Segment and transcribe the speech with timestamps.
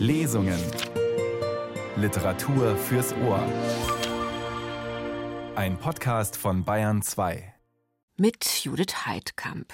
[0.00, 0.58] Lesungen.
[1.96, 3.44] Literatur fürs Ohr.
[5.54, 7.52] Ein Podcast von Bayern 2
[8.20, 9.72] mit Judith Heidkamp.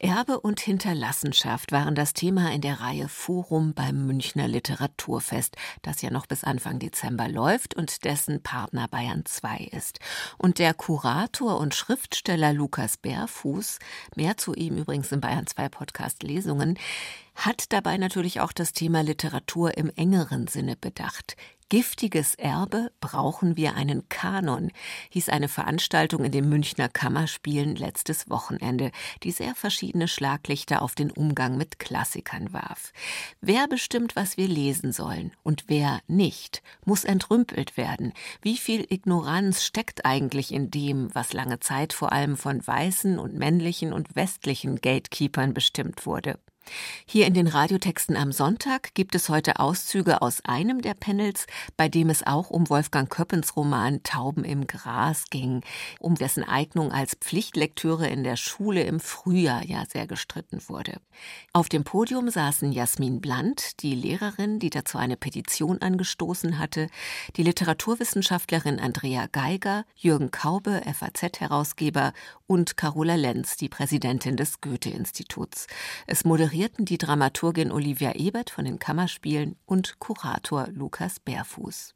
[0.00, 6.10] Erbe und Hinterlassenschaft waren das Thema in der Reihe Forum beim Münchner Literaturfest, das ja
[6.10, 10.00] noch bis Anfang Dezember läuft und dessen Partner Bayern 2 ist.
[10.38, 13.78] Und der Kurator und Schriftsteller Lukas Bärfuß,
[14.16, 16.76] mehr zu ihm übrigens im Bayern 2 Podcast Lesungen,
[17.36, 21.36] hat dabei natürlich auch das Thema Literatur im engeren Sinne bedacht.
[21.74, 24.70] Giftiges Erbe brauchen wir einen Kanon,
[25.10, 28.92] hieß eine Veranstaltung in den Münchner Kammerspielen letztes Wochenende,
[29.24, 32.92] die sehr verschiedene Schlaglichter auf den Umgang mit Klassikern warf.
[33.40, 38.12] Wer bestimmt, was wir lesen sollen und wer nicht, muss entrümpelt werden.
[38.40, 43.34] Wie viel Ignoranz steckt eigentlich in dem, was lange Zeit vor allem von weißen und
[43.34, 46.38] männlichen und westlichen Gatekeepern bestimmt wurde?
[47.06, 51.46] Hier in den Radiotexten am Sonntag gibt es heute Auszüge aus einem der Panels,
[51.76, 55.62] bei dem es auch um Wolfgang Köppens Roman Tauben im Gras ging,
[56.00, 61.00] um dessen Eignung als Pflichtlektüre in der Schule im Frühjahr ja sehr gestritten wurde.
[61.52, 66.88] Auf dem Podium saßen Jasmin Blandt, die Lehrerin, die dazu eine Petition angestoßen hatte,
[67.36, 72.12] die Literaturwissenschaftlerin Andrea Geiger, Jürgen Kaube, FAZ-Herausgeber
[72.46, 75.66] und Carola Lenz, die Präsidentin des Goethe-Instituts.
[76.06, 81.94] Es moderierte moderierten die Dramaturgin Olivia Ebert von den Kammerspielen und Kurator Lukas Bärfuß.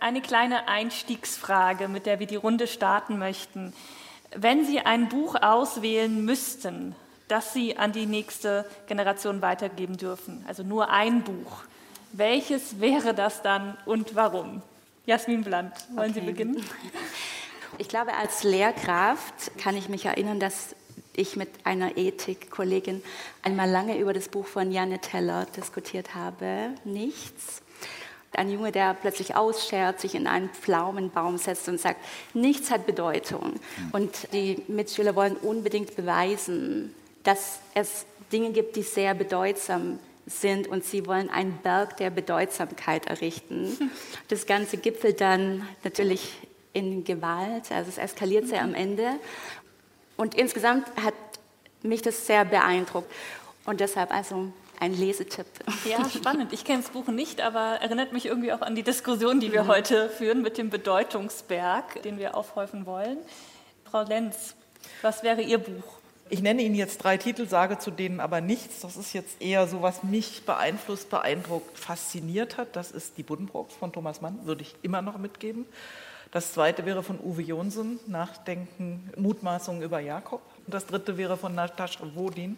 [0.00, 3.72] Eine kleine Einstiegsfrage, mit der wir die Runde starten möchten.
[4.34, 6.94] Wenn Sie ein Buch auswählen müssten,
[7.28, 11.64] das Sie an die nächste Generation weitergeben dürfen, also nur ein Buch,
[12.12, 14.62] welches wäre das dann und warum?
[15.06, 16.20] Jasmin Bland, wollen okay.
[16.20, 16.64] Sie beginnen?
[17.78, 20.74] Ich glaube, als Lehrkraft kann ich mich erinnern, dass
[21.14, 23.02] ich mit einer Ethikkollegin
[23.42, 26.70] einmal lange über das Buch von Janne Teller diskutiert habe.
[26.84, 27.62] Nichts.
[28.34, 32.00] Ein Junge, der plötzlich ausschert, sich in einen Pflaumenbaum setzt und sagt,
[32.32, 33.54] nichts hat Bedeutung.
[33.92, 36.94] Und die Mitschüler wollen unbedingt beweisen,
[37.24, 43.06] dass es Dinge gibt, die sehr bedeutsam sind und sie wollen einen Berg der Bedeutsamkeit
[43.06, 43.90] errichten.
[44.28, 46.38] Das Ganze gipfelt dann natürlich
[46.72, 49.18] in Gewalt, also es eskaliert sehr am Ende
[50.16, 51.14] und insgesamt hat
[51.82, 53.10] mich das sehr beeindruckt.
[53.64, 55.46] Und deshalb also ein Lesetipp.
[55.84, 56.52] Ja, spannend.
[56.52, 59.64] Ich kenne das Buch nicht, aber erinnert mich irgendwie auch an die Diskussion, die wir
[59.64, 59.68] mhm.
[59.68, 63.18] heute führen mit dem Bedeutungsberg, den wir aufhäufen wollen.
[63.84, 64.54] Frau Lenz,
[65.02, 65.84] was wäre Ihr Buch?
[66.30, 68.80] Ich nenne Ihnen jetzt drei Titel, sage zu denen aber nichts.
[68.80, 72.74] Das ist jetzt eher so, was mich beeinflusst, beeindruckt, fasziniert hat.
[72.74, 75.66] Das ist Die Buddenbrooks von Thomas Mann, würde ich immer noch mitgeben.
[76.32, 80.40] Das zweite wäre von Uwe Jonsen, Nachdenken, Mutmaßungen über Jakob.
[80.66, 82.56] Und das dritte wäre von Natascha Wodin.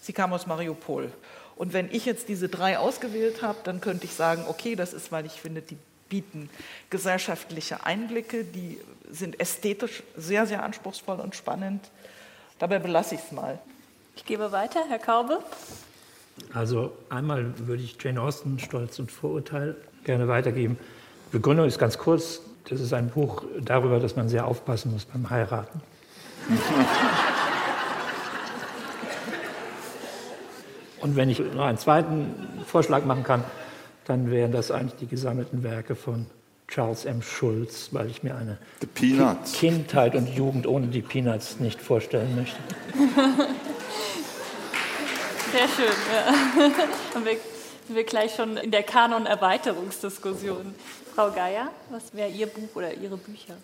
[0.00, 1.12] Sie kam aus Mariupol.
[1.54, 5.12] Und wenn ich jetzt diese drei ausgewählt habe, dann könnte ich sagen, okay, das ist,
[5.12, 5.76] weil ich finde, die
[6.08, 6.50] bieten
[6.90, 11.90] gesellschaftliche Einblicke, die sind ästhetisch sehr, sehr anspruchsvoll und spannend.
[12.58, 13.60] Dabei belasse ich es mal.
[14.16, 15.38] Ich gebe weiter, Herr Kaube.
[16.52, 20.78] Also einmal würde ich Jane Austen Stolz und Vorurteil gerne weitergeben.
[21.30, 22.40] Begründung ist ganz kurz.
[22.68, 25.80] Das ist ein Buch darüber, dass man sehr aufpassen muss beim Heiraten.
[31.00, 32.34] Und wenn ich noch einen zweiten
[32.66, 33.42] Vorschlag machen kann,
[34.04, 36.26] dann wären das eigentlich die gesammelten Werke von
[36.66, 37.22] Charles M.
[37.22, 38.58] Schulz, weil ich mir eine
[39.54, 42.58] Kindheit und Jugend ohne die Peanuts nicht vorstellen möchte.
[45.52, 46.34] Sehr schön, ja.
[47.88, 50.74] Sind wir gleich schon in der Kanon-Erweiterungsdiskussion.
[51.14, 53.56] Frau Geier, was wäre Ihr Buch oder Ihre Bücher?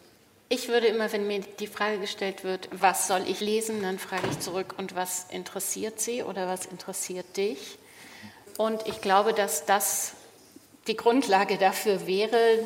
[0.48, 4.26] Ich würde immer, wenn mir die Frage gestellt wird, was soll ich lesen, dann frage
[4.30, 7.76] ich zurück, und was interessiert Sie oder was interessiert dich?
[8.56, 10.14] Und ich glaube, dass das
[10.86, 12.60] die Grundlage dafür wäre,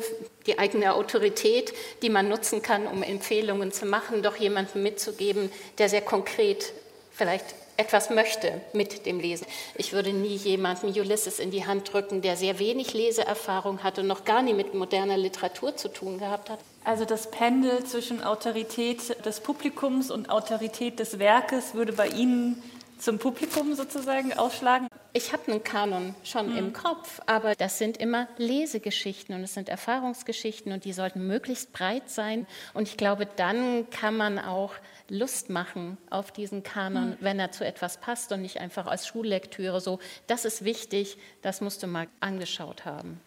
[0.45, 5.89] die eigene Autorität, die man nutzen kann, um Empfehlungen zu machen, doch jemandem mitzugeben, der
[5.89, 6.71] sehr konkret
[7.11, 9.47] vielleicht etwas möchte mit dem Lesen.
[9.75, 14.07] Ich würde nie jemandem Ulysses in die Hand drücken, der sehr wenig Leseerfahrung hat und
[14.07, 16.59] noch gar nie mit moderner Literatur zu tun gehabt hat.
[16.83, 22.61] Also das Pendel zwischen Autorität des Publikums und Autorität des Werkes würde bei Ihnen
[22.99, 24.87] zum Publikum sozusagen ausschlagen?
[25.13, 26.57] Ich habe einen Kanon schon mhm.
[26.57, 31.73] im Kopf, aber das sind immer Lesegeschichten und es sind Erfahrungsgeschichten und die sollten möglichst
[31.73, 32.45] breit sein.
[32.73, 34.73] Und ich glaube, dann kann man auch
[35.07, 37.17] Lust machen auf diesen Kanon, mhm.
[37.19, 39.99] wenn er zu etwas passt und nicht einfach als Schullektüre so.
[40.27, 43.19] Das ist wichtig, das musst du mal angeschaut haben.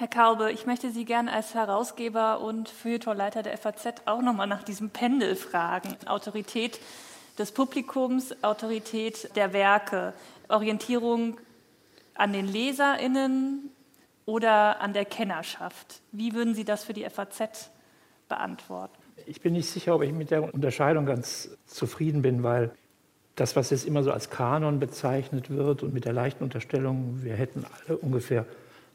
[0.00, 4.62] Herr Kaube, ich möchte Sie gerne als Herausgeber und Feuilletonleiter der FAZ auch nochmal nach
[4.62, 5.94] diesem Pendel fragen.
[6.06, 6.80] Autorität
[7.40, 10.12] des Publikums, Autorität der Werke,
[10.48, 11.38] Orientierung
[12.14, 13.70] an den LeserInnen
[14.26, 16.02] oder an der Kennerschaft?
[16.12, 17.70] Wie würden Sie das für die FAZ
[18.28, 18.94] beantworten?
[19.26, 22.72] Ich bin nicht sicher, ob ich mit der Unterscheidung ganz zufrieden bin, weil
[23.36, 27.34] das, was jetzt immer so als Kanon bezeichnet wird und mit der leichten Unterstellung, wir
[27.34, 28.44] hätten alle ungefähr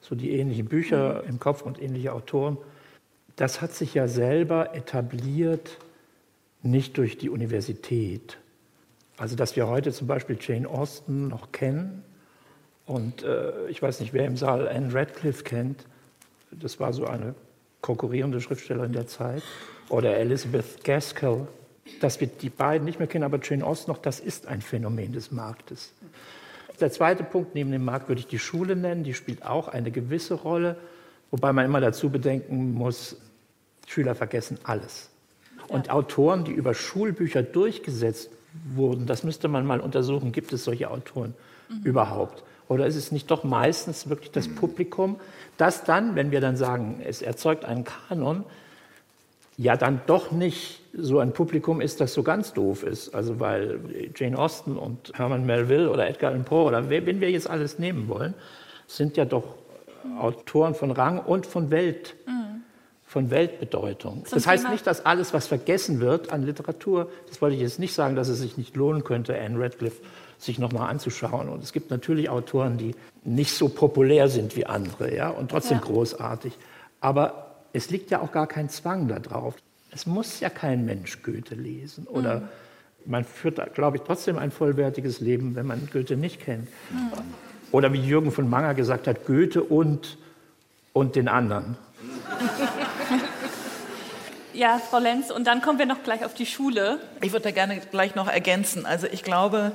[0.02, 2.58] so die ähnlichen Bücher im Kopf und ähnliche Autoren,
[3.38, 5.78] das hat sich ja selber etabliert,
[6.66, 8.38] nicht durch die Universität.
[9.18, 12.04] Also, dass wir heute zum Beispiel Jane Austen noch kennen
[12.86, 15.86] und äh, ich weiß nicht, wer im Saal Anne Radcliffe kennt,
[16.52, 17.34] das war so eine
[17.82, 19.44] konkurrierende Schriftstellerin der Zeit,
[19.90, 21.48] oder Elizabeth Gaskell,
[22.02, 25.14] dass wir die beiden nicht mehr kennen, aber Jane Austen noch, das ist ein Phänomen
[25.14, 25.94] des Marktes.
[26.80, 29.92] Der zweite Punkt neben dem Markt würde ich die Schule nennen, die spielt auch eine
[29.92, 30.76] gewisse Rolle,
[31.32, 33.18] wobei man immer dazu bedenken muss,
[33.88, 35.10] Schüler vergessen alles.
[35.68, 35.94] Und ja.
[35.94, 38.30] Autoren, die über Schulbücher durchgesetzt
[38.74, 41.34] wurden, das müsste man mal untersuchen, gibt es solche Autoren
[41.70, 41.82] mhm.
[41.84, 42.44] überhaupt?
[42.68, 44.56] Oder ist es nicht doch meistens wirklich das mhm.
[44.56, 45.16] Publikum,
[45.58, 48.44] das dann, wenn wir dann sagen, es erzeugt einen Kanon,
[49.58, 53.14] ja dann doch nicht so ein Publikum ist, das so ganz doof ist.
[53.14, 53.80] Also weil
[54.16, 58.08] Jane Austen und Herman Melville oder Edgar Allan Poe oder wen wir jetzt alles nehmen
[58.08, 58.34] wollen,
[58.88, 59.56] sind ja doch
[60.20, 62.16] Autoren von Rang und von Welt.
[62.28, 62.35] Mhm.
[63.16, 64.26] Von Weltbedeutung.
[64.26, 67.62] Zum das heißt Thema nicht, dass alles, was vergessen wird an Literatur, das wollte ich
[67.62, 70.02] jetzt nicht sagen, dass es sich nicht lohnen könnte, Anne Radcliffe
[70.38, 71.48] sich nochmal anzuschauen.
[71.48, 75.78] Und es gibt natürlich Autoren, die nicht so populär sind wie andere, ja, und trotzdem
[75.78, 75.86] ja.
[75.86, 76.58] großartig.
[77.00, 79.56] Aber es liegt ja auch gar kein Zwang darauf.
[79.92, 82.08] Es muss ja kein Mensch Goethe lesen.
[82.08, 82.48] Oder mhm.
[83.06, 86.68] man führt, glaube ich, trotzdem ein vollwertiges Leben, wenn man Goethe nicht kennt.
[86.92, 87.14] Mhm.
[87.72, 90.18] Oder wie Jürgen von Manger gesagt hat, Goethe und,
[90.92, 91.78] und den anderen.
[94.56, 97.00] Ja, Frau Lenz, und dann kommen wir noch gleich auf die Schule.
[97.22, 98.86] Ich würde da gerne gleich noch ergänzen.
[98.86, 99.74] Also ich glaube,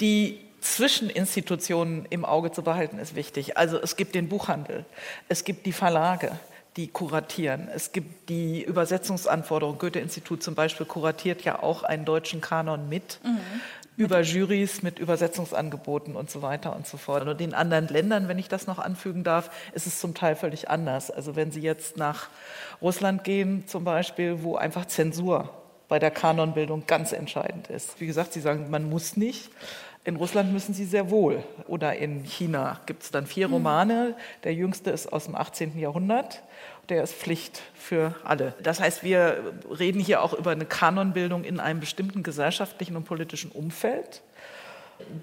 [0.00, 3.58] die Zwischeninstitutionen im Auge zu behalten, ist wichtig.
[3.58, 4.86] Also es gibt den Buchhandel,
[5.28, 6.32] es gibt die Verlage,
[6.76, 7.68] die kuratieren.
[7.74, 9.78] Es gibt die Übersetzungsanforderungen.
[9.78, 13.18] Goethe-Institut zum Beispiel kuratiert ja auch einen deutschen Kanon mit.
[13.24, 13.38] Mhm.
[13.96, 17.26] Über Jurys mit Übersetzungsangeboten und so weiter und so fort.
[17.26, 20.68] Und in anderen Ländern, wenn ich das noch anfügen darf, ist es zum Teil völlig
[20.68, 21.10] anders.
[21.10, 22.28] Also wenn Sie jetzt nach
[22.82, 25.48] Russland gehen, zum Beispiel, wo einfach Zensur
[25.88, 27.98] bei der Kanonbildung ganz entscheidend ist.
[27.98, 29.50] Wie gesagt, Sie sagen, man muss nicht.
[30.06, 31.42] In Russland müssen sie sehr wohl.
[31.66, 34.14] Oder in China gibt es dann vier Romane.
[34.44, 35.76] Der jüngste ist aus dem 18.
[35.76, 36.44] Jahrhundert.
[36.88, 38.54] Der ist Pflicht für alle.
[38.62, 43.50] Das heißt, wir reden hier auch über eine Kanonbildung in einem bestimmten gesellschaftlichen und politischen
[43.50, 44.22] Umfeld,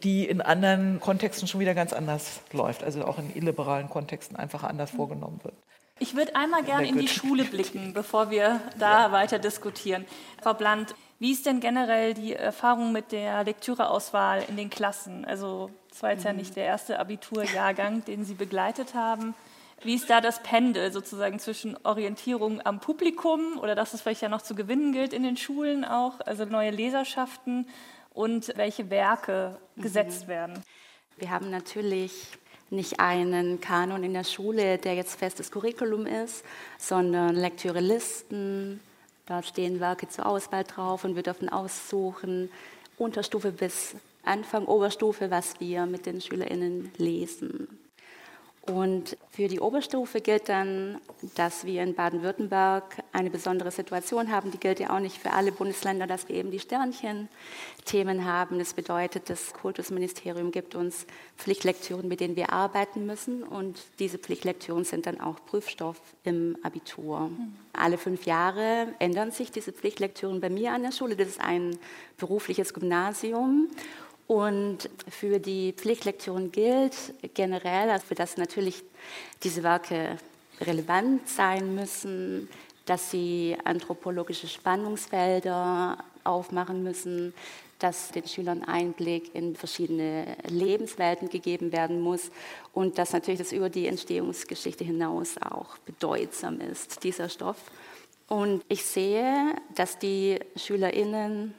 [0.03, 2.83] die in anderen Kontexten schon wieder ganz anders läuft.
[2.83, 5.55] Also auch in illiberalen Kontexten einfach anders vorgenommen wird.
[5.99, 9.11] Ich würde einmal gerne in die Schule blicken, bevor wir da ja.
[9.13, 10.03] weiter diskutieren.
[10.41, 15.23] Frau Bland, wie ist denn generell die Erfahrung mit der Lektüreauswahl in den Klassen?
[15.23, 16.39] Also, das war jetzt ja mhm.
[16.39, 19.33] nicht der erste Abiturjahrgang, den Sie begleitet haben.
[19.83, 24.27] Wie ist da das Pendel sozusagen zwischen Orientierung am Publikum oder dass es vielleicht ja
[24.27, 27.69] noch zu gewinnen gilt in den Schulen auch, also neue Leserschaften
[28.13, 29.81] und welche Werke mhm.
[29.81, 30.61] gesetzt werden?
[31.15, 32.27] Wir haben natürlich
[32.69, 36.43] nicht einen Kanon in der Schule, der jetzt festes Curriculum ist,
[36.77, 38.81] sondern Lektürelisten,
[39.25, 42.49] da stehen Werke zur Auswahl drauf und wir dürfen aussuchen,
[42.97, 47.67] Unterstufe bis Anfang Oberstufe, was wir mit den SchülerInnen lesen.
[48.65, 51.01] Und für die Oberstufe gilt dann,
[51.35, 54.51] dass wir in Baden-Württemberg eine besondere Situation haben.
[54.51, 58.59] Die gilt ja auch nicht für alle Bundesländer, dass wir eben die Sternchen-Themen haben.
[58.59, 61.05] Das bedeutet, das Kultusministerium gibt uns
[61.37, 63.43] Pflichtlektüren, mit denen wir arbeiten müssen.
[63.43, 67.31] Und diese Pflichtlektüren sind dann auch Prüfstoff im Abitur.
[67.73, 71.17] Alle fünf Jahre ändern sich diese Pflichtlektüren bei mir an der Schule.
[71.17, 71.77] Das ist ein
[72.17, 73.67] berufliches Gymnasium.
[74.27, 76.95] Und für die Pflichtlektüren gilt
[77.33, 78.83] generell, also dass natürlich
[79.43, 80.17] diese Werke
[80.61, 82.47] relevant sein müssen,
[82.85, 87.33] dass sie anthropologische Spannungsfelder aufmachen müssen,
[87.79, 92.31] dass den Schülern Einblick in verschiedene Lebenswelten gegeben werden muss
[92.71, 97.57] und dass natürlich das über die Entstehungsgeschichte hinaus auch bedeutsam ist, dieser Stoff.
[98.29, 101.53] Und ich sehe, dass die SchülerInnen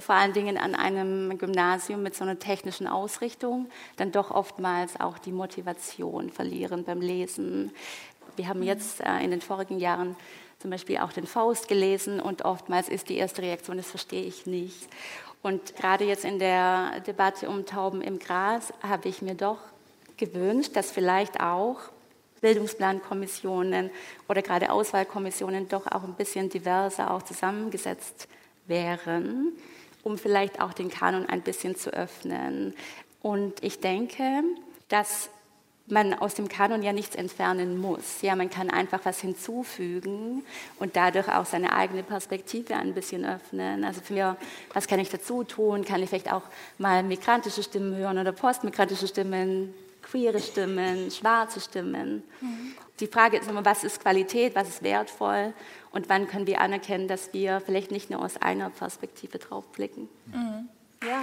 [0.00, 5.18] vor allen Dingen an einem Gymnasium mit so einer technischen Ausrichtung dann doch oftmals auch
[5.18, 7.72] die Motivation verlieren beim Lesen.
[8.36, 10.16] Wir haben jetzt äh, in den vorigen Jahren
[10.58, 14.46] zum Beispiel auch den Faust gelesen und oftmals ist die erste Reaktion, das verstehe ich
[14.46, 14.88] nicht.
[15.42, 19.58] Und gerade jetzt in der Debatte um Tauben im Gras habe ich mir doch
[20.16, 21.76] gewünscht, dass vielleicht auch
[22.40, 23.90] Bildungsplankommissionen
[24.28, 28.28] oder gerade Auswahlkommissionen doch auch ein bisschen diverser auch zusammengesetzt
[28.66, 29.52] wären
[30.06, 32.74] um vielleicht auch den Kanon ein bisschen zu öffnen.
[33.22, 34.44] Und ich denke,
[34.88, 35.30] dass
[35.88, 38.22] man aus dem Kanon ja nichts entfernen muss.
[38.22, 40.44] Ja, man kann einfach was hinzufügen
[40.78, 43.82] und dadurch auch seine eigene Perspektive ein bisschen öffnen.
[43.82, 44.22] Also für mich,
[44.72, 45.84] was kann ich dazu tun?
[45.84, 46.42] Kann ich vielleicht auch
[46.78, 52.22] mal migrantische Stimmen hören oder postmigrantische Stimmen, queere Stimmen, schwarze Stimmen?
[52.40, 52.74] Mhm.
[53.00, 55.52] Die Frage ist immer, was ist Qualität, was ist wertvoll
[55.96, 60.10] und wann können wir anerkennen, dass wir vielleicht nicht nur aus einer Perspektive drauf blicken.
[60.26, 60.68] Mhm.
[61.02, 61.22] Ja.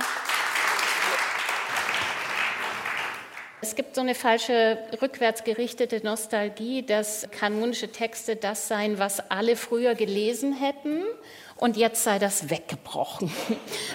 [3.61, 9.55] Es gibt so eine falsche rückwärts gerichtete Nostalgie, dass kanonische Texte das seien, was alle
[9.55, 11.03] früher gelesen hätten
[11.63, 13.31] und jetzt sei das weggebrochen.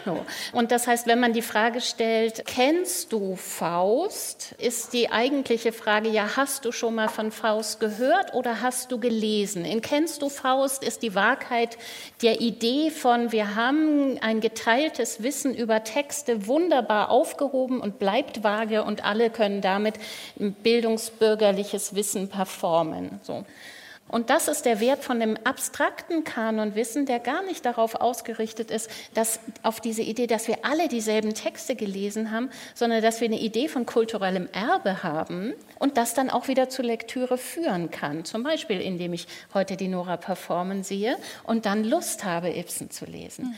[0.04, 0.24] So.
[0.52, 6.08] Und das heißt, wenn man die Frage stellt, kennst du Faust, ist die eigentliche Frage,
[6.08, 9.64] ja, hast du schon mal von Faust gehört oder hast du gelesen?
[9.64, 11.76] In Kennst du Faust ist die Wahrheit
[12.22, 18.84] der Idee von, wir haben ein geteiltes Wissen über Texte wunderbar aufgehoben und bleibt vage
[18.84, 19.96] und alle können damit
[20.36, 23.20] bildungsbürgerliches Wissen performen.
[23.24, 23.44] So.
[24.08, 28.90] Und das ist der Wert von dem abstrakten Kanonwissen, der gar nicht darauf ausgerichtet ist,
[29.14, 33.38] dass auf diese Idee, dass wir alle dieselben Texte gelesen haben, sondern dass wir eine
[33.38, 38.24] Idee von kulturellem Erbe haben und das dann auch wieder zur Lektüre führen kann.
[38.24, 43.04] Zum Beispiel, indem ich heute die Nora performen sehe und dann Lust habe, Ibsen zu
[43.04, 43.54] lesen.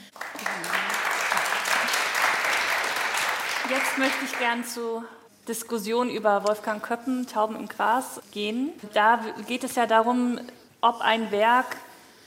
[3.71, 5.05] Jetzt möchte ich gern zu
[5.51, 8.71] Diskussion über Wolfgang Köppen, Tauben im Gras, gehen.
[8.95, 10.39] Da geht es ja darum,
[10.81, 11.77] ob ein Werk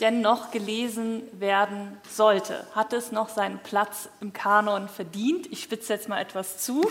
[0.02, 2.68] denn noch gelesen werden sollte.
[2.76, 5.50] Hat es noch seinen Platz im Kanon verdient?
[5.54, 6.86] Ich spitze jetzt mal etwas zu.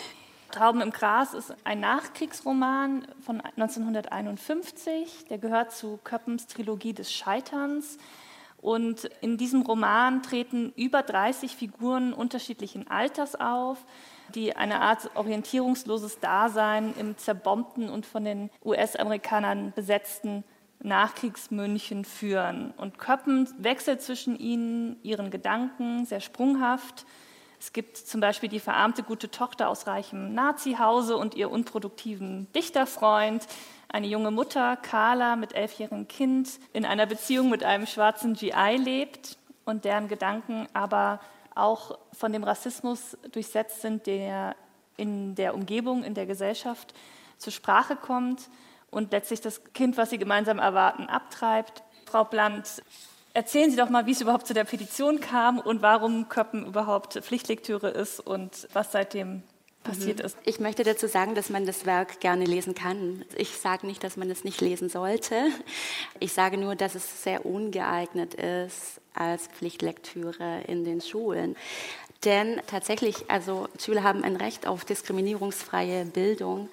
[0.50, 5.24] Tauben im Gras ist ein Nachkriegsroman von 1951.
[5.30, 7.96] Der gehört zu Köppens Trilogie des Scheiterns.
[8.60, 13.78] Und in diesem Roman treten über 30 Figuren unterschiedlichen Alters auf
[14.34, 20.44] die eine Art orientierungsloses Dasein im zerbombten und von den US-Amerikanern besetzten
[20.80, 22.72] Nachkriegsmünchen führen.
[22.76, 27.04] Und Köppen wechselt zwischen ihnen, ihren Gedanken, sehr sprunghaft.
[27.60, 33.46] Es gibt zum Beispiel die verarmte gute Tochter aus reichem Nazihause und ihr unproduktiven Dichterfreund,
[33.88, 39.38] eine junge Mutter, Carla, mit elfjährigem Kind, in einer Beziehung mit einem schwarzen GI lebt
[39.64, 41.20] und deren Gedanken aber
[41.58, 44.56] auch von dem Rassismus durchsetzt sind, der
[44.96, 46.94] in der Umgebung, in der Gesellschaft
[47.36, 48.48] zur Sprache kommt
[48.90, 51.82] und letztlich das Kind, was sie gemeinsam erwarten, abtreibt.
[52.06, 52.82] Frau Bland,
[53.34, 57.14] erzählen Sie doch mal, wie es überhaupt zu der Petition kam und warum Köppen überhaupt
[57.14, 59.42] Pflichtlektüre ist und was seitdem
[59.88, 60.26] passiert mhm.
[60.26, 60.36] ist.
[60.44, 63.24] Ich möchte dazu sagen, dass man das Werk gerne lesen kann.
[63.36, 65.34] Ich sage nicht, dass man es nicht lesen sollte.
[66.20, 71.56] Ich sage nur, dass es sehr ungeeignet ist als Pflichtlektüre in den Schulen.
[72.24, 76.68] Denn tatsächlich, also Schüler haben ein Recht auf diskriminierungsfreie Bildung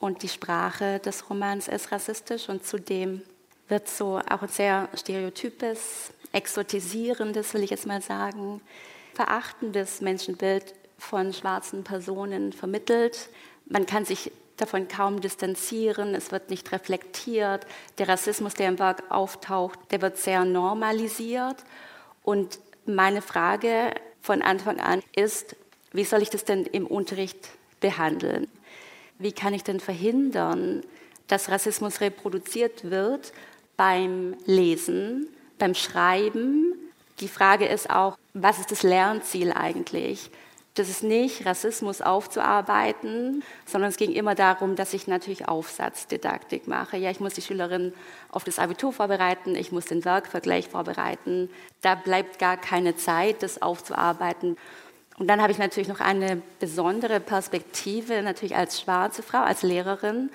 [0.00, 3.22] und die Sprache des Romans ist rassistisch und zudem
[3.68, 8.60] wird so auch ein sehr stereotypes, exotisierendes, will ich jetzt mal sagen,
[9.14, 13.30] verachtendes Menschenbild von schwarzen Personen vermittelt.
[13.66, 17.66] Man kann sich davon kaum distanzieren, es wird nicht reflektiert.
[17.98, 21.56] Der Rassismus, der im Werk auftaucht, der wird sehr normalisiert.
[22.22, 25.56] Und meine Frage von Anfang an ist,
[25.92, 27.48] wie soll ich das denn im Unterricht
[27.80, 28.46] behandeln?
[29.18, 30.82] Wie kann ich denn verhindern,
[31.26, 33.32] dass Rassismus reproduziert wird
[33.76, 35.28] beim Lesen,
[35.58, 36.74] beim Schreiben?
[37.20, 40.30] Die Frage ist auch, was ist das Lernziel eigentlich?
[40.80, 46.96] Das ist nicht, Rassismus aufzuarbeiten, sondern es ging immer darum, dass ich natürlich Aufsatzdidaktik mache.
[46.96, 47.92] Ja, ich muss die Schülerin
[48.30, 51.50] auf das Abitur vorbereiten, ich muss den Werkvergleich vorbereiten.
[51.82, 54.56] Da bleibt gar keine Zeit, das aufzuarbeiten.
[55.18, 60.30] Und dann habe ich natürlich noch eine besondere Perspektive, natürlich als schwarze Frau, als Lehrerin,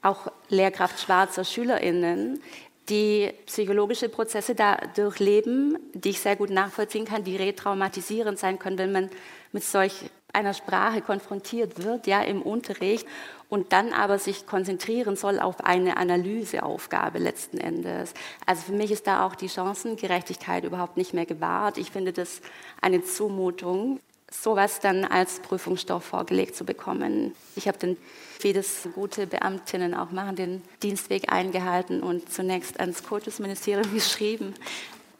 [0.00, 2.40] auch Lehrkraft schwarzer SchülerInnen,
[2.88, 8.78] die psychologische Prozesse da durchleben, die ich sehr gut nachvollziehen kann, die retraumatisierend sein können,
[8.78, 9.10] wenn man
[9.52, 13.06] mit solch einer Sprache konfrontiert wird, ja, im Unterricht
[13.48, 18.12] und dann aber sich konzentrieren soll auf eine Analyseaufgabe letzten Endes.
[18.44, 21.78] Also für mich ist da auch die Chancengerechtigkeit überhaupt nicht mehr gewahrt.
[21.78, 22.42] Ich finde das
[22.82, 27.34] eine Zumutung, sowas dann als Prüfungsstoff vorgelegt zu bekommen.
[27.56, 27.96] Ich habe dann,
[28.40, 34.54] wie das gute Beamtinnen auch machen, den Dienstweg eingehalten und zunächst ans Kultusministerium geschrieben.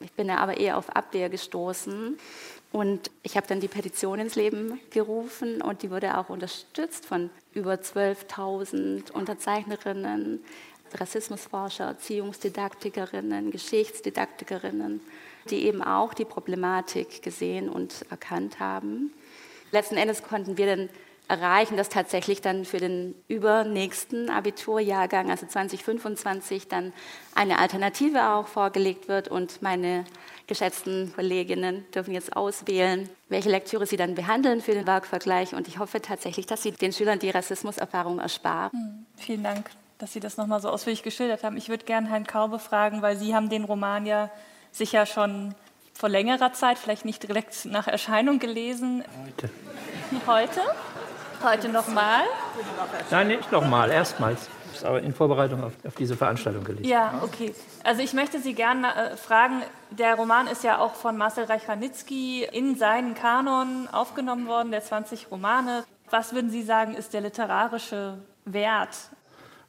[0.00, 2.18] Ich bin da aber eher auf Abwehr gestoßen
[2.70, 7.30] und ich habe dann die Petition ins Leben gerufen und die wurde auch unterstützt von
[7.54, 10.44] über 12.000 Unterzeichnerinnen,
[10.94, 15.00] Rassismusforscher, Erziehungsdidaktikerinnen, Geschichtsdidaktikerinnen,
[15.50, 19.12] die eben auch die Problematik gesehen und erkannt haben.
[19.70, 20.88] Letzten Endes konnten wir dann
[21.28, 26.92] erreichen, dass tatsächlich dann für den übernächsten Abiturjahrgang, also 2025, dann
[27.34, 30.04] eine Alternative auch vorgelegt wird und meine
[30.46, 35.78] geschätzten Kolleginnen dürfen jetzt auswählen, welche Lektüre sie dann behandeln für den Werkvergleich und ich
[35.78, 38.70] hoffe tatsächlich, dass sie den Schülern die Rassismuserfahrung ersparen.
[38.72, 41.58] Hm, vielen Dank, dass Sie das nochmal so ausführlich geschildert haben.
[41.58, 44.30] Ich würde gerne Herrn Kaube fragen, weil Sie haben den Roman ja
[44.78, 45.54] sicher schon
[45.92, 49.04] vor längerer Zeit, vielleicht nicht direkt nach Erscheinung gelesen.
[49.24, 49.50] Heute.
[50.26, 50.60] Heute?
[51.42, 52.22] Heute nochmal?
[53.10, 54.48] Nein, nicht nochmal, erstmals.
[54.72, 56.88] Ich habe aber in Vorbereitung auf, auf, diese Veranstaltung gelesen.
[56.88, 57.52] Ja, okay.
[57.82, 62.44] Also ich möchte Sie gerne äh, fragen, der Roman ist ja auch von Marcel Reich-Ranitzky
[62.44, 65.84] in seinen Kanon aufgenommen worden, der 20 Romane.
[66.10, 68.96] Was würden Sie sagen, ist der literarische Wert?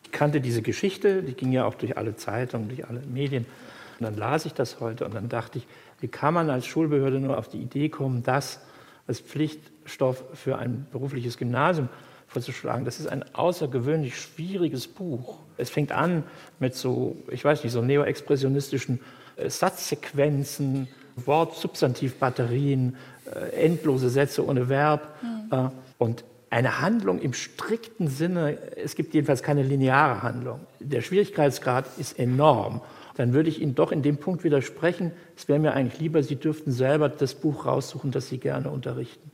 [0.03, 3.45] Ich kannte diese Geschichte, die ging ja auch durch alle Zeitungen, durch alle Medien.
[3.99, 5.67] Und dann las ich das heute und dann dachte ich,
[5.99, 8.61] wie kann man als Schulbehörde nur auf die Idee kommen, das
[9.07, 11.89] als Pflichtstoff für ein berufliches Gymnasium
[12.27, 12.85] vorzuschlagen.
[12.85, 15.39] Das ist ein außergewöhnlich schwieriges Buch.
[15.57, 16.23] Es fängt an
[16.59, 19.01] mit so, ich weiß nicht, so neoexpressionistischen
[19.35, 25.15] äh, Satzsequenzen, Wort-Substantiv-Batterien, äh, endlose Sätze ohne Verb.
[25.21, 25.71] Mhm.
[25.97, 30.61] und eine Handlung im strikten Sinne, es gibt jedenfalls keine lineare Handlung.
[30.79, 32.81] Der Schwierigkeitsgrad ist enorm.
[33.19, 36.37] Dann würde ich Ihnen doch in dem Punkt widersprechen, es wäre mir eigentlich lieber, Sie
[36.37, 39.29] dürften selber das Buch raussuchen, das Sie gerne unterrichten.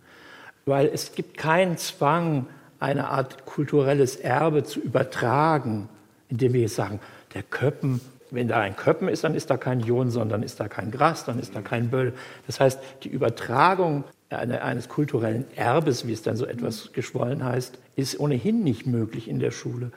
[0.65, 2.47] Weil es gibt keinen Zwang,
[2.79, 5.87] eine Art kulturelles Erbe zu übertragen,
[6.29, 6.99] indem wir jetzt sagen,
[7.35, 8.01] der Köppen,
[8.31, 11.23] wenn da ein Köppen ist, dann ist da kein Jonson, dann ist da kein Gras,
[11.25, 12.13] dann ist da kein Böll.
[12.47, 18.19] Das heißt, die Übertragung eines kulturellen Erbes, wie es dann so etwas geschwollen heißt, ist
[18.19, 19.91] ohnehin nicht möglich in der Schule.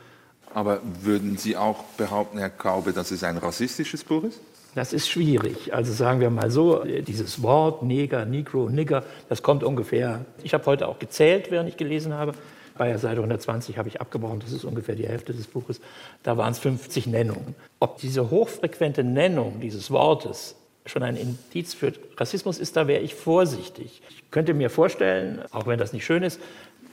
[0.55, 4.41] Aber würden Sie auch behaupten, Herr Kaube, dass es ein rassistisches Buch ist?
[4.75, 5.75] Das ist schwierig.
[5.75, 10.25] Also sagen wir mal so, dieses Wort Neger, Negro, Nigger, das kommt ungefähr.
[10.43, 12.33] Ich habe heute auch gezählt, während ich gelesen habe.
[12.77, 15.81] Bei der Seite 120 habe ich abgebrochen, das ist ungefähr die Hälfte des Buches.
[16.23, 17.57] Da waren es 50 Nennungen.
[17.81, 20.55] Ob diese hochfrequente Nennung dieses Wortes
[20.87, 24.01] schon ein Indiz für Rassismus ist, da wäre ich vorsichtig.
[24.11, 26.41] Ich könnte mir vorstellen, auch wenn das nicht schön ist,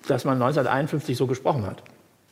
[0.07, 1.83] dass man 1951 so gesprochen hat.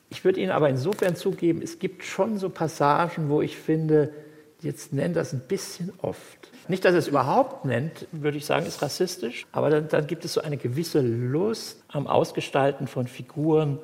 [0.09, 4.13] Ich würde Ihnen aber insofern zugeben, es gibt schon so Passagen, wo ich finde,
[4.61, 6.51] jetzt nennt das ein bisschen oft.
[6.67, 10.23] Nicht, dass er es überhaupt nennt, würde ich sagen, ist rassistisch, aber dann, dann gibt
[10.23, 13.79] es so eine gewisse Lust am Ausgestalten von Figuren,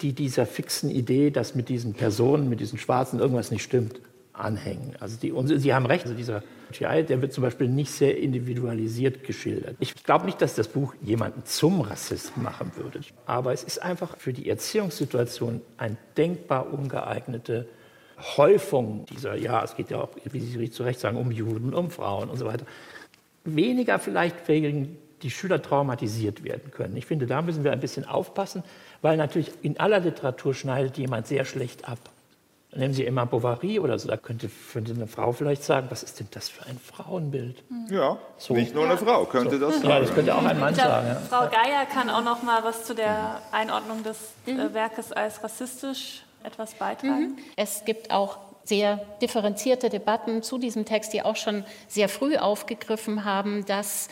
[0.00, 4.00] die dieser fixen Idee, dass mit diesen Personen, mit diesen Schwarzen irgendwas nicht stimmt,
[4.38, 4.94] anhängen.
[5.00, 8.18] Also die, und Sie haben recht, also dieser GI, der wird zum Beispiel nicht sehr
[8.18, 9.76] individualisiert geschildert.
[9.80, 14.16] Ich glaube nicht, dass das Buch jemanden zum Rassisten machen würde, aber es ist einfach
[14.16, 17.68] für die Erziehungssituation eine denkbar ungeeignete
[18.36, 21.90] Häufung dieser, ja, es geht ja auch, wie Sie zu Recht sagen, um Juden, um
[21.90, 22.66] Frauen und so weiter.
[23.44, 26.96] Weniger vielleicht wegen die Schüler traumatisiert werden können.
[26.96, 28.62] Ich finde, da müssen wir ein bisschen aufpassen,
[29.02, 31.98] weil natürlich in aller Literatur schneidet jemand sehr schlecht ab.
[32.78, 36.20] Nehmen Sie Emma Bovary oder so, da könnte, könnte eine Frau vielleicht sagen, was ist
[36.20, 37.64] denn das für ein Frauenbild?
[37.90, 38.54] Ja, so.
[38.54, 39.66] nicht nur eine Frau könnte so.
[39.66, 39.88] das sagen.
[39.88, 41.08] Ja, das könnte auch ein Mann glaub, sagen.
[41.08, 41.14] Ja.
[41.28, 44.60] Frau Geier kann auch noch mal was zu der Einordnung des mhm.
[44.60, 47.30] Äh, Werkes als rassistisch etwas beitragen?
[47.30, 47.38] Mhm.
[47.56, 53.24] Es gibt auch sehr differenzierte Debatten zu diesem Text, die auch schon sehr früh aufgegriffen
[53.24, 54.08] haben, dass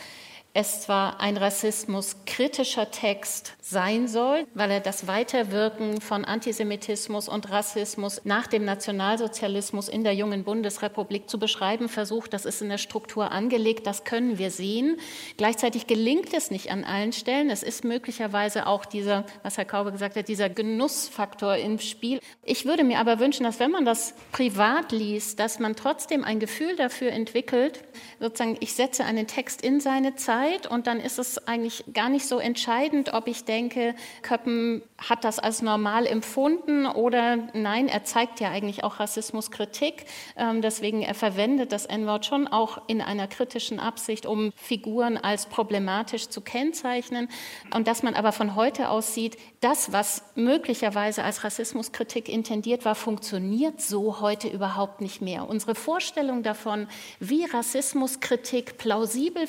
[0.53, 8.21] es zwar ein rassismuskritischer Text sein soll, weil er das Weiterwirken von Antisemitismus und Rassismus
[8.23, 12.33] nach dem Nationalsozialismus in der jungen Bundesrepublik zu beschreiben versucht.
[12.33, 14.97] Das ist in der Struktur angelegt, das können wir sehen.
[15.37, 17.49] Gleichzeitig gelingt es nicht an allen Stellen.
[17.49, 22.19] Es ist möglicherweise auch dieser, was Herr Kaube gesagt hat, dieser Genussfaktor im Spiel.
[22.43, 26.39] Ich würde mir aber wünschen, dass wenn man das privat liest, dass man trotzdem ein
[26.39, 27.83] Gefühl dafür entwickelt,
[28.19, 32.09] sozusagen, ich setze einen Text in seine Zeit, Zeit und dann ist es eigentlich gar
[32.09, 38.03] nicht so entscheidend, ob ich denke, Köppen hat das als normal empfunden oder nein, er
[38.03, 40.05] zeigt ja eigentlich auch Rassismuskritik.
[40.35, 45.47] Ähm, deswegen er verwendet das N-Wort schon auch in einer kritischen Absicht, um Figuren als
[45.47, 47.29] problematisch zu kennzeichnen.
[47.73, 52.95] Und dass man aber von heute aus sieht, das, was möglicherweise als Rassismuskritik intendiert war,
[52.95, 55.47] funktioniert so heute überhaupt nicht mehr.
[55.47, 56.87] Unsere Vorstellung davon,
[57.19, 59.47] wie Rassismuskritik plausibel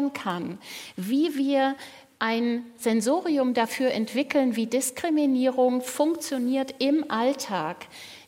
[0.00, 0.58] funktionieren kann,
[0.96, 1.76] wie wir
[2.18, 7.86] ein Sensorium dafür entwickeln, wie Diskriminierung funktioniert im Alltag,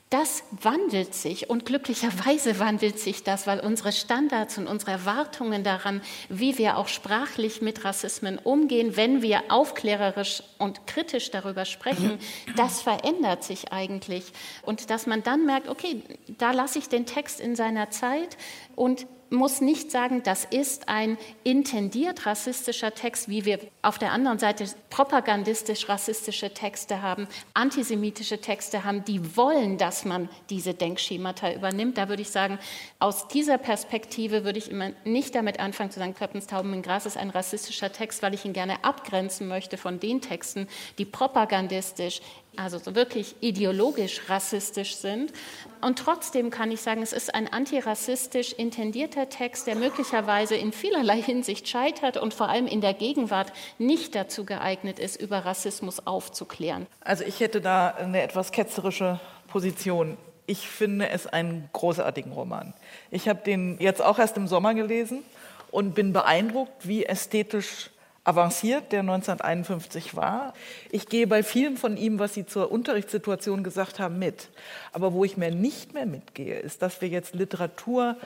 [0.08, 6.02] das wandelt sich und glücklicherweise wandelt sich das, weil unsere Standards und unsere Erwartungen daran,
[6.28, 12.18] wie wir auch sprachlich mit Rassismen umgehen, wenn wir aufklärerisch und kritisch darüber sprechen,
[12.56, 14.32] das verändert sich eigentlich.
[14.62, 16.02] Und dass man dann merkt, okay,
[16.36, 18.36] da lasse ich den Text in seiner Zeit
[18.76, 24.38] und muss nicht sagen, das ist ein intendiert rassistischer Text, wie wir auf der anderen
[24.38, 31.98] Seite propagandistisch rassistische Texte haben, antisemitische Texte haben, die wollen, dass man diese Denkschemata übernimmt.
[31.98, 32.58] Da würde ich sagen,
[32.98, 37.16] aus dieser Perspektive würde ich immer nicht damit anfangen zu sagen, Köppenstauben in Gras ist
[37.16, 40.68] ein rassistischer Text, weil ich ihn gerne abgrenzen möchte von den Texten,
[40.98, 42.20] die propagandistisch
[42.56, 45.32] also so wirklich ideologisch rassistisch sind.
[45.80, 51.20] Und trotzdem kann ich sagen, es ist ein antirassistisch intendierter Text, der möglicherweise in vielerlei
[51.20, 56.86] Hinsicht scheitert und vor allem in der Gegenwart nicht dazu geeignet ist, über Rassismus aufzuklären.
[57.00, 60.18] Also ich hätte da eine etwas ketzerische Position.
[60.46, 62.74] Ich finde es einen großartigen Roman.
[63.10, 65.24] Ich habe den jetzt auch erst im Sommer gelesen
[65.70, 67.90] und bin beeindruckt, wie ästhetisch
[68.24, 70.54] avanciert, der 1951 war.
[70.90, 74.48] Ich gehe bei vielen von ihm, was Sie zur Unterrichtssituation gesagt haben, mit.
[74.92, 78.16] Aber wo ich mir nicht mehr mitgehe, ist, dass wir jetzt Literatur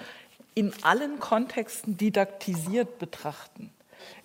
[0.55, 3.71] in allen Kontexten didaktisiert betrachten.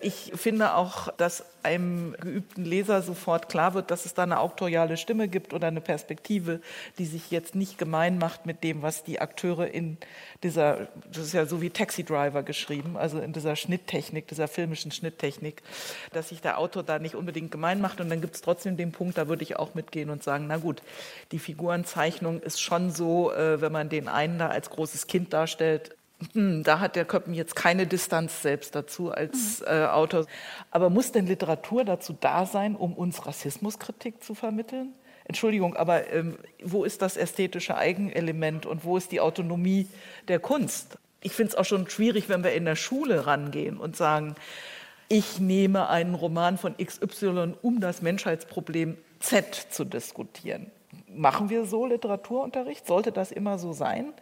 [0.00, 4.96] Ich finde auch, dass einem geübten Leser sofort klar wird, dass es da eine auktoriale
[4.96, 6.60] Stimme gibt oder eine Perspektive,
[6.98, 9.96] die sich jetzt nicht gemein macht mit dem, was die Akteure in
[10.42, 14.90] dieser, das ist ja so wie Taxi Driver geschrieben, also in dieser Schnitttechnik, dieser filmischen
[14.90, 15.62] Schnitttechnik,
[16.12, 18.00] dass sich der Autor da nicht unbedingt gemein macht.
[18.00, 20.56] Und dann gibt es trotzdem den Punkt, da würde ich auch mitgehen und sagen, na
[20.56, 20.82] gut,
[21.30, 25.94] die Figurenzeichnung ist schon so, äh, wenn man den einen da als großes Kind darstellt,
[26.32, 29.66] hm, da hat der Köppen jetzt keine Distanz selbst dazu als mhm.
[29.66, 30.26] äh, Autor.
[30.70, 34.92] Aber muss denn Literatur dazu da sein, um uns Rassismuskritik zu vermitteln?
[35.24, 39.86] Entschuldigung, aber ähm, wo ist das ästhetische Eigenelement und wo ist die Autonomie
[40.28, 40.98] der Kunst?
[41.20, 44.34] Ich finde es auch schon schwierig, wenn wir in der Schule rangehen und sagen,
[45.08, 50.70] ich nehme einen Roman von XY, um das Menschheitsproblem Z zu diskutieren.
[51.14, 52.86] Machen wir so Literaturunterricht?
[52.86, 54.12] Sollte das immer so sein,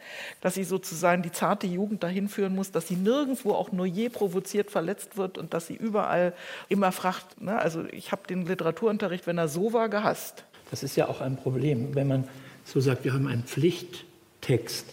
[0.40, 4.08] dass sie sozusagen die zarte Jugend dahin führen muss, dass sie nirgendwo auch nur je
[4.08, 6.32] provoziert verletzt wird und dass sie überall
[6.68, 7.40] immer fragt?
[7.40, 7.58] Ne?
[7.58, 10.44] Also ich habe den Literaturunterricht, wenn er so war, gehasst.
[10.70, 12.28] Das ist ja auch ein Problem, wenn man
[12.64, 14.86] so sagt, wir haben einen Pflichttext,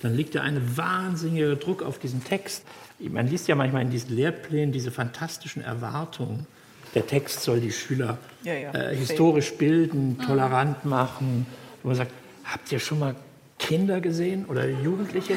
[0.00, 2.64] dann liegt ja ein wahnsinniger Druck auf diesen Text.
[2.98, 6.46] Man liest ja manchmal in diesen Lehrplänen diese fantastischen Erwartungen
[6.94, 8.72] der Text soll die Schüler ja, ja.
[8.72, 10.26] Äh, historisch bilden, mhm.
[10.26, 11.46] tolerant machen.
[11.82, 12.12] Wo man sagt,
[12.44, 13.14] habt ihr schon mal
[13.58, 15.36] Kinder gesehen oder Jugendliche?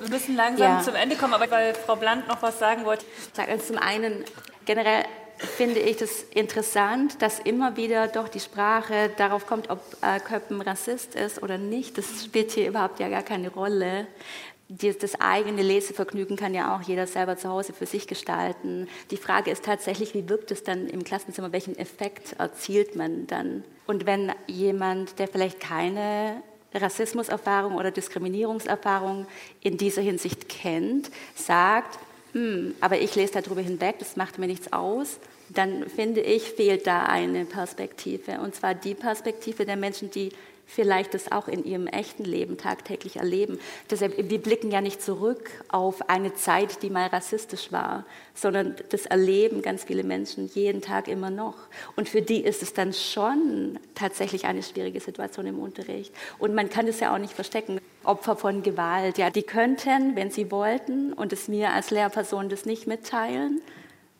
[0.00, 0.82] Wir müssen langsam ja.
[0.82, 3.04] zum Ende kommen, aber weil Frau Bland noch was sagen wollte.
[3.36, 4.24] Also zum einen
[4.64, 5.04] generell
[5.38, 10.60] finde ich das interessant, dass immer wieder doch die Sprache darauf kommt, ob äh, Köppen
[10.60, 11.98] Rassist ist oder nicht.
[11.98, 14.06] Das spielt hier überhaupt ja gar keine Rolle
[14.68, 18.86] das eigene Lesevergnügen kann ja auch jeder selber zu Hause für sich gestalten.
[19.10, 21.52] Die Frage ist tatsächlich, wie wirkt es dann im Klassenzimmer?
[21.52, 23.64] Welchen Effekt erzielt man dann?
[23.86, 26.42] Und wenn jemand, der vielleicht keine
[26.74, 29.26] Rassismuserfahrung oder Diskriminierungserfahrung
[29.62, 31.98] in dieser Hinsicht kennt, sagt,
[32.32, 36.86] hm, aber ich lese darüber hinweg, das macht mir nichts aus, dann finde ich, fehlt
[36.86, 38.40] da eine Perspektive.
[38.40, 40.30] Und zwar die Perspektive der Menschen, die
[40.68, 43.58] vielleicht das auch in ihrem echten Leben tagtäglich erleben.
[43.90, 48.04] Deshalb, wir blicken ja nicht zurück auf eine Zeit, die mal rassistisch war,
[48.34, 51.54] sondern das erleben ganz viele Menschen jeden Tag immer noch.
[51.96, 56.14] Und für die ist es dann schon tatsächlich eine schwierige Situation im Unterricht.
[56.38, 57.80] Und man kann es ja auch nicht verstecken.
[58.04, 62.66] Opfer von Gewalt, ja, die könnten, wenn sie wollten und es mir als Lehrperson das
[62.66, 63.62] nicht mitteilen,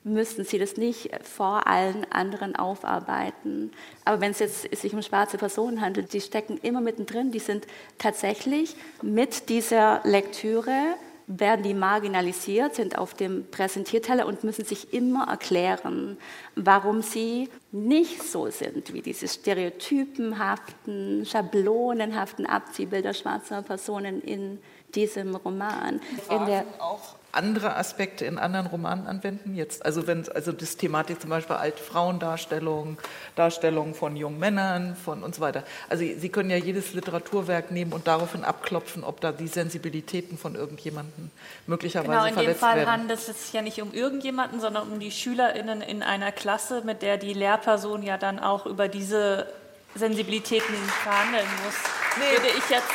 [0.04, 3.72] müssten sie das nicht vor allen anderen aufarbeiten.
[4.04, 7.66] Aber wenn es jetzt sich um schwarze Personen handelt, die stecken immer mittendrin, die sind
[7.98, 10.96] tatsächlich mit dieser Lektüre
[11.28, 16.16] werden die marginalisiert, sind auf dem Präsentierteller und müssen sich immer erklären,
[16.56, 24.58] warum sie nicht so sind wie diese stereotypenhaften, schablonenhaften Abziehbilder schwarzer Personen in
[24.94, 26.00] diesem Roman.
[26.30, 29.84] In der auch andere Aspekte in anderen Romanen anwenden jetzt?
[29.84, 32.98] Also wenn also das Thematik zum Beispiel alte Frauendarstellung,
[33.36, 35.62] Darstellung von jungen Männern, von und so weiter.
[35.88, 40.54] Also Sie können ja jedes Literaturwerk nehmen und daraufhin abklopfen, ob da die Sensibilitäten von
[40.54, 41.30] irgendjemandem
[41.66, 42.90] möglicherweise genau, in verletzt dem Fall werden.
[42.90, 47.02] handelt es sich ja nicht um irgendjemanden, sondern um die SchülerInnen in einer Klasse, mit
[47.02, 49.46] der die Lehrperson ja dann auch über diese
[49.94, 51.74] Sensibilitäten verhandeln muss.
[52.16, 52.36] Nee.
[52.36, 52.88] Würde ich jetzt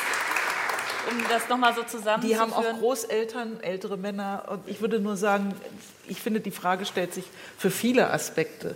[1.09, 2.21] um das nochmal so zusammenzuführen.
[2.21, 4.45] Die haben auch Großeltern, ältere Männer.
[4.49, 5.53] Und ich würde nur sagen,
[6.07, 7.25] ich finde, die Frage stellt sich
[7.57, 8.75] für viele Aspekte.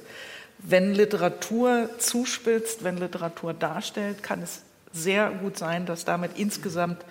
[0.59, 7.03] Wenn Literatur zuspitzt, wenn Literatur darstellt, kann es sehr gut sein, dass damit insgesamt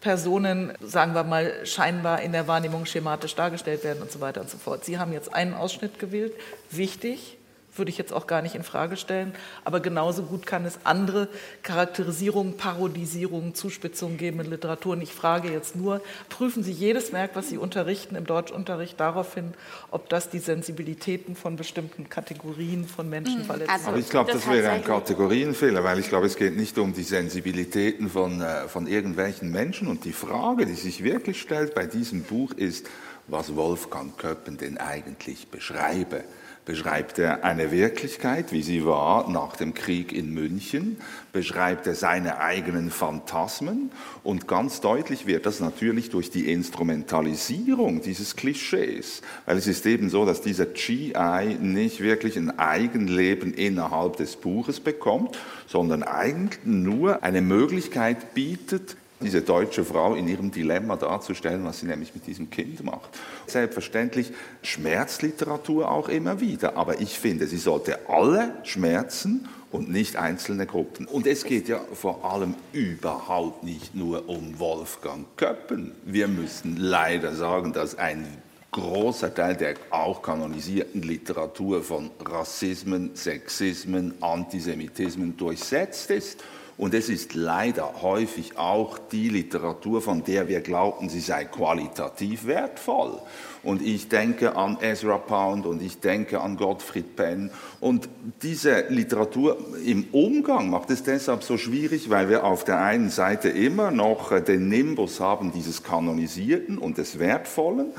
[0.00, 4.48] Personen, sagen wir mal, scheinbar in der Wahrnehmung schematisch dargestellt werden und so weiter und
[4.48, 4.84] so fort.
[4.84, 6.32] Sie haben jetzt einen Ausschnitt gewählt.
[6.70, 7.36] Wichtig,
[7.76, 9.32] würde ich jetzt auch gar nicht in Frage stellen.
[9.64, 11.28] Aber genauso gut kann es andere
[11.62, 14.92] Charakterisierungen, Parodisierungen, Zuspitzungen geben in Literatur.
[14.92, 19.34] Und ich frage jetzt nur, prüfen Sie jedes Werk, was Sie unterrichten im Deutschunterricht, darauf
[19.34, 19.54] hin,
[19.90, 23.44] ob das die Sensibilitäten von bestimmten Kategorien von Menschen mhm.
[23.44, 23.70] verletzt.
[23.70, 26.78] Also, Aber ich glaube, das, das wäre ein Kategorienfehler, weil ich glaube, es geht nicht
[26.78, 29.88] um die Sensibilitäten von, äh, von irgendwelchen Menschen.
[29.88, 32.88] Und die Frage, die sich wirklich stellt bei diesem Buch ist,
[33.28, 36.24] was Wolfgang Köppen denn eigentlich beschreibe
[36.70, 40.98] beschreibt er eine Wirklichkeit, wie sie war nach dem Krieg in München,
[41.32, 43.90] beschreibt er seine eigenen Phantasmen
[44.22, 50.10] und ganz deutlich wird das natürlich durch die Instrumentalisierung dieses Klischees, weil es ist eben
[50.10, 57.24] so, dass dieser GI nicht wirklich ein Eigenleben innerhalb des Buches bekommt, sondern eigentlich nur
[57.24, 62.50] eine Möglichkeit bietet, diese deutsche Frau in ihrem Dilemma darzustellen, was sie nämlich mit diesem
[62.50, 63.10] Kind macht.
[63.46, 70.66] Selbstverständlich Schmerzliteratur auch immer wieder, aber ich finde, sie sollte alle Schmerzen und nicht einzelne
[70.66, 71.06] Gruppen.
[71.06, 75.92] Und es geht ja vor allem überhaupt nicht nur um Wolfgang Köppen.
[76.04, 78.26] Wir müssen leider sagen, dass ein
[78.72, 86.42] großer Teil der auch kanonisierten Literatur von Rassismen, Sexismen, Antisemitismen durchsetzt ist.
[86.80, 92.46] Und es ist leider häufig auch die Literatur, von der wir glaubten, sie sei qualitativ
[92.46, 93.20] wertvoll.
[93.62, 97.50] Und ich denke an Ezra Pound und ich denke an Gottfried Penn.
[97.80, 98.08] Und
[98.40, 103.50] diese Literatur im Umgang macht es deshalb so schwierig, weil wir auf der einen Seite
[103.50, 107.92] immer noch den Nimbus haben dieses Kanonisierten und des Wertvollen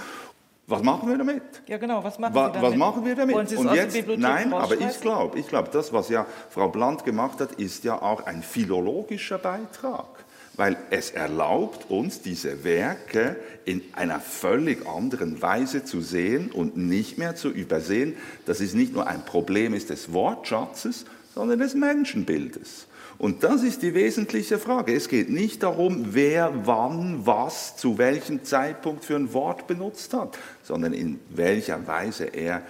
[0.72, 1.44] was machen wir damit?
[1.68, 2.70] Ja, genau, was machen, was, damit?
[2.70, 3.36] was machen wir damit?
[3.36, 7.40] Es Und jetzt, nein, aber ich glaube, ich glaube, das, was ja Frau Blandt gemacht
[7.40, 10.08] hat, ist ja auch ein philologischer Beitrag,
[10.56, 17.18] weil es erlaubt uns, diese Werke in einer völlig anderen Weise zu sehen und nicht
[17.18, 21.06] mehr zu übersehen, dass es nicht nur ein Problem ist des Wortschatzes,
[21.36, 22.88] sondern des Menschenbildes.
[23.22, 24.96] Und das ist die wesentliche Frage.
[24.96, 30.40] Es geht nicht darum, wer wann was zu welchem Zeitpunkt für ein Wort benutzt hat,
[30.64, 32.64] sondern in welcher Weise er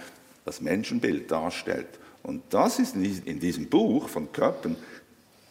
[0.44, 1.86] das Menschenbild darstellt.
[2.22, 4.76] Und das ist in diesem Buch von Köppen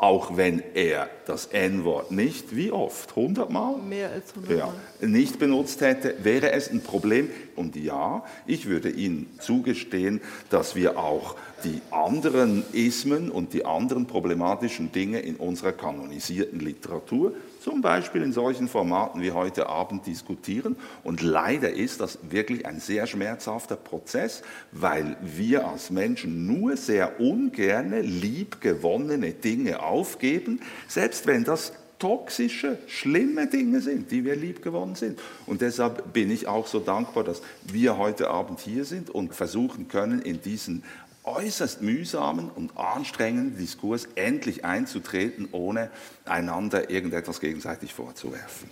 [0.01, 3.77] auch wenn er das N-Wort nicht, wie oft, 100 Mal?
[3.77, 4.57] Mehr als 100 Mal.
[4.57, 7.29] Ja, nicht benutzt hätte, wäre es ein Problem.
[7.55, 14.07] Und ja, ich würde Ihnen zugestehen, dass wir auch die anderen Ismen und die anderen
[14.07, 20.75] problematischen Dinge in unserer kanonisierten Literatur zum Beispiel in solchen Formaten wie heute Abend diskutieren.
[21.03, 27.19] Und leider ist das wirklich ein sehr schmerzhafter Prozess, weil wir als Menschen nur sehr
[27.19, 35.19] ungerne liebgewonnene Dinge aufgeben, selbst wenn das toxische, schlimme Dinge sind, die wir liebgewonnen sind.
[35.45, 39.87] Und deshalb bin ich auch so dankbar, dass wir heute Abend hier sind und versuchen
[39.87, 40.83] können, in diesen
[41.23, 45.91] äußerst mühsamen und anstrengenden Diskurs endlich einzutreten, ohne
[46.25, 48.69] einander irgendetwas gegenseitig vorzuwerfen.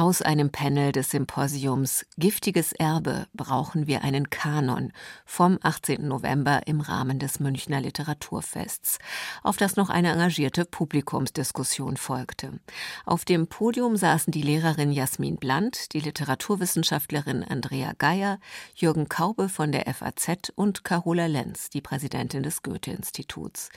[0.00, 4.94] Aus einem Panel des Symposiums Giftiges Erbe brauchen wir einen Kanon
[5.26, 6.08] vom 18.
[6.08, 8.98] November im Rahmen des Münchner Literaturfests,
[9.42, 12.60] auf das noch eine engagierte Publikumsdiskussion folgte.
[13.04, 18.38] Auf dem Podium saßen die Lehrerin Jasmin Blandt, die Literaturwissenschaftlerin Andrea Geier,
[18.74, 23.68] Jürgen Kaube von der FAZ und Carola Lenz, die Präsidentin des Goethe-Instituts.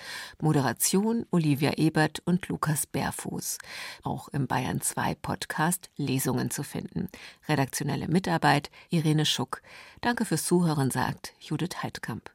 [0.41, 3.57] Moderation Olivia Ebert und Lukas Bärfuß.
[4.03, 7.09] Auch im Bayern 2 Podcast Lesungen zu finden.
[7.49, 9.61] Redaktionelle Mitarbeit Irene Schuck.
[10.01, 12.29] Danke fürs Zuhören, sagt Judith Heidkamp.